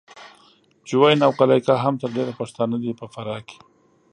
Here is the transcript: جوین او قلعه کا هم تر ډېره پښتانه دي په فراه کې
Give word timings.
جوین 0.87 1.19
او 1.25 1.31
قلعه 1.39 1.59
کا 1.67 1.75
هم 1.83 1.95
تر 2.01 2.09
ډېره 2.15 2.33
پښتانه 2.39 2.75
دي 2.83 2.91
په 2.99 3.05
فراه 3.13 3.41
کې 3.47 3.57